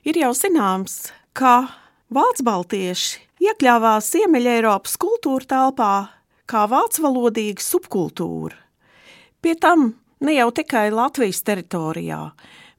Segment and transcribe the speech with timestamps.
[0.00, 1.68] Ir jau zināms, ka
[2.08, 5.94] vācu baltieši iekļāvās Ziemeļ-Eiropas kultūra telpā
[6.48, 8.56] kā vācu valodīga subkultūra.
[9.44, 9.90] Pie tam
[10.24, 12.20] ne jau tikai Latvijas teritorijā,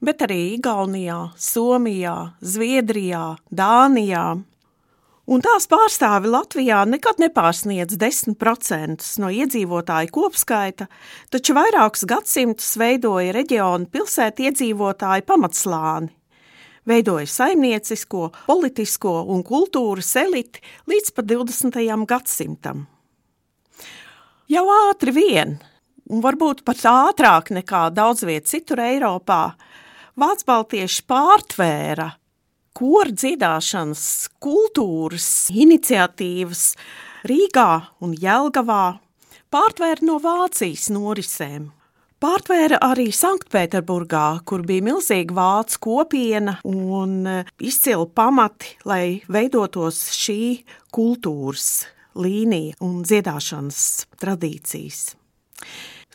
[0.02, 4.24] bet arī Igaunijā, Somijā, Zviedrijā, Dānijā.
[5.32, 10.90] Un tās pārstāvi Latvijā nekad nepārsniedz 10% no iedzīvotāju kopskaita,
[11.30, 16.12] taču vairākus gadsimtus veidoja reģiona pilsētu iedzīvotāju pamatslāni.
[16.88, 21.78] Veidoja saimniecisko, politisko un kultūras eliti līdz pat 20.
[22.10, 22.88] gadsimtam.
[24.50, 25.60] Jau ātri vien,
[26.10, 29.54] un varbūt pat ātrāk nekā daudz viet citur Eiropā,
[30.20, 32.10] Vācu baltieši pārtvēra
[32.76, 34.04] koru dziedāšanas
[34.44, 36.66] kultūras iniciatīvas
[37.30, 37.70] Rīgā
[38.04, 38.98] un Jelgavā,
[39.54, 41.70] pārtvēra no Vācijas norisēm.
[42.22, 50.36] Pārtvēra arī Sanktpēterburgā, kur bija milzīga vācu kopiena un e, izcili pamati, lai veidotos šī
[50.94, 53.82] kultūras līnija un dziedāšanas
[54.22, 55.02] tradīcijas.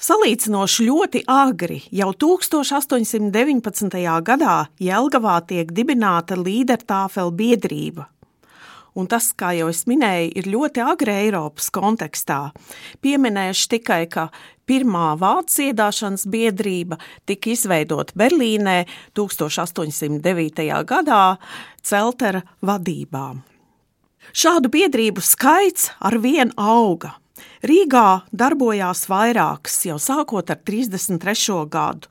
[0.06, 3.98] Salīdzinoši ļoti agri, jau 1819.
[4.30, 8.06] gadā Jelgavā tiek dibināta līdertāfela biedrība,
[8.97, 12.41] un tas, kā jau es minēju, ir ļoti agri Eiropas kontekstā.
[13.05, 14.28] Pieminēšu tikai, ka
[14.66, 18.78] pirmā vācu dziedāšanas biedrība tika izveidota Berlīnē
[19.19, 20.66] 1809.
[20.88, 21.22] gadā
[21.84, 23.28] Celtera vadībā.
[24.34, 27.14] Šādu biedrību skaits ar vien auga.
[27.66, 31.62] Rīgā darbojās vairākas jau sākot ar 33.
[31.70, 32.10] gadu.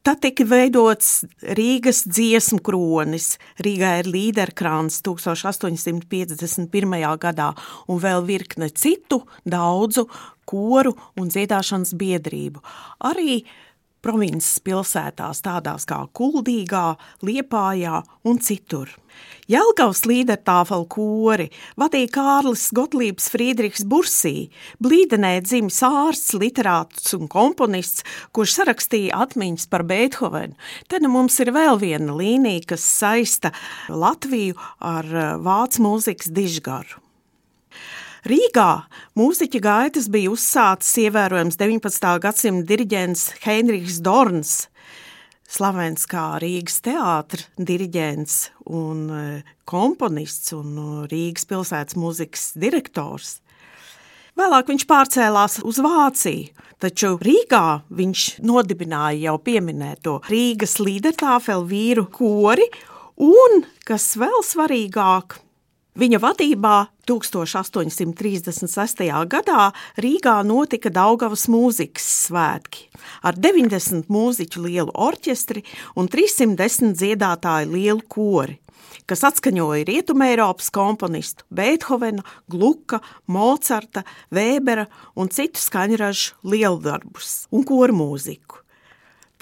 [0.00, 6.96] Tad tika veidots Rīgas dziesmu kronis, Rīgā ir līderkrāns 1851.
[7.20, 7.52] gadā
[7.84, 10.08] un vēl virkne citu daudzu
[10.48, 12.64] koru un dziedāšanas biedrību.
[13.10, 13.44] Arī
[14.04, 16.94] provinces pilsētās, tādās kā Kuldīgā,
[17.26, 18.92] Liepājā un citur.
[19.50, 21.48] Jelgavas līdertāfelu kori
[21.80, 24.50] vadīja Kārlis Gotlības Friedrichs Bursī,
[24.82, 28.06] blīdenē dzimis ārsts, literāts un komponists,
[28.36, 30.54] kurš sarakstīja atmiņas par Beethovenu.
[30.86, 33.50] Te nu mums ir vēl viena līnija, kas saista
[33.90, 37.09] Latviju ar eh, vācu mūzikas dižgaru.
[38.28, 38.84] Rīgā
[39.16, 42.10] mūziķa gaitas bija uzsācis ievērojams 19.
[42.20, 44.50] gadsimta diriģents Heinrichs Dorns,
[45.48, 48.36] slavens kā Rīgas teātris, diriģents
[48.68, 49.22] un e,
[49.64, 53.38] komponists un e, Rīgas pilsētas mūzikas direktors.
[54.36, 62.68] Vēlāk viņš pārcēlās uz Vāciju, taču Rīgā viņš nodibināja jau pieminēto Rīgas līdertāfelu vīru kori
[63.16, 65.40] un, kas vēl svarīgāk,
[65.98, 66.74] Viņa vadībā
[67.10, 69.00] 1836.
[69.26, 69.62] gadā
[69.98, 72.86] Rīgā notika Daugavas mūzikas svētki
[73.26, 75.64] ar 90 mūziķu lielu orķestri
[75.98, 78.60] un 310 dziedātāju lielu kori,
[79.10, 84.86] kas atskaņoja Rietumēropas komponistu Beethovena, Gluka, Mocarta, Vēbera
[85.18, 88.62] un citu skaņražu lieldarbus un koru mūziku.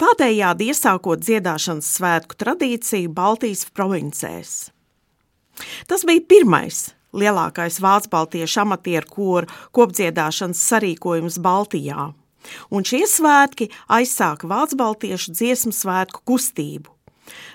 [0.01, 4.71] Tādējādi iesākot dziedāšanas svētku tradīciju Baltijas provincēs.
[5.87, 12.11] Tas bija pirmais lielākais vācu baltiešu amatieru koru kopdziedāšanas sarīkojums Baltijā,
[12.69, 16.93] un šie svētki aizsāka vācu baltiešu dziesmu svētku kustību.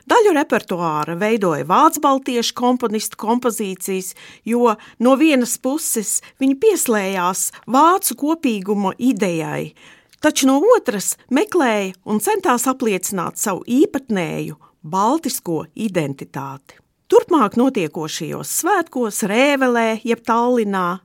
[0.06, 4.12] Daļu repertuāra veidoja vācu baltiešu komponistu kompozīcijas,
[4.46, 9.72] jo no vienas puses viņi pieslējās vācu kopīguma idejai,
[10.22, 16.83] taču no otras meklēja un centās apliecināt savu īpatnēju baltisko identitāti.
[17.12, 21.00] Turpmāk notiekošajos svētkos Rēvelē, jeb Tallinā,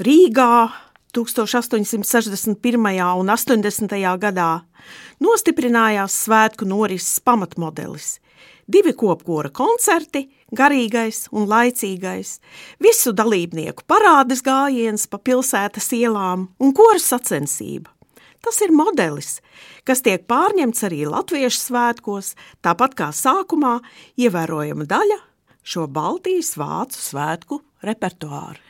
[0.00, 0.68] Rīgā
[1.16, 2.86] 1861.
[3.20, 3.96] un 80.
[4.22, 4.50] gadā
[5.20, 8.14] nostiprinājās svētku norises pamatmodelis–
[8.66, 10.26] divi kopkora koncerti,
[10.56, 12.38] garīgais un laicīgais,
[12.82, 17.95] visu dalībnieku parādes gājiens pa pilsētas ielām un kora sacensība.
[18.46, 19.40] Tas ir modelis,
[19.82, 23.80] kas tiek pārņemts arī latviešu svētkos, tāpat kā sākumā
[24.22, 25.18] ievērojama daļa
[25.66, 28.62] šo Baltijas vācu svētku repertuāru.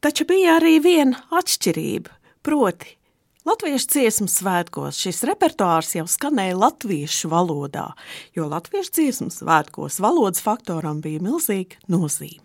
[0.00, 2.12] Taču bija arī viena atšķirība,
[2.44, 2.96] proti,
[3.44, 7.90] Latviešu dziesmu svētkos šis repertuārs jau skanēja latviešu valodā,
[8.32, 12.43] jo latviešu dziesmu svētkos valodas faktoram bija milzīga nozīme.